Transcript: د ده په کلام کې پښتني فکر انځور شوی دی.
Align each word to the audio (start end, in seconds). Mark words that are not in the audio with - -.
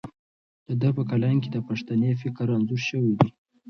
د 0.67 0.69
ده 0.81 0.89
په 0.97 1.03
کلام 1.11 1.35
کې 1.43 1.49
پښتني 1.69 2.11
فکر 2.21 2.47
انځور 2.55 2.81
شوی 2.89 3.13
دی. 3.19 3.29